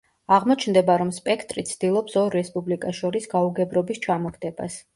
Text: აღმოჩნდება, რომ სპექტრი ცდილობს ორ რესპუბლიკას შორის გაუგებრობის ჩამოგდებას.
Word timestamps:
აღმოჩნდება, 0.35 0.95
რომ 1.01 1.11
სპექტრი 1.17 1.65
ცდილობს 1.73 2.17
ორ 2.23 2.39
რესპუბლიკას 2.39 2.99
შორის 3.03 3.31
გაუგებრობის 3.37 4.05
ჩამოგდებას. 4.11 4.83